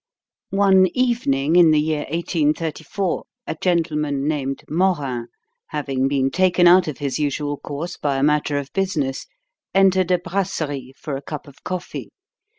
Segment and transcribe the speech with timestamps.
[0.55, 5.27] One evening in the year 1834 a gentleman named Morin,
[5.67, 9.27] having been taken out of his usual course by a matter of business,
[9.75, 12.09] entered a BRASSERIE for a cup of coffee.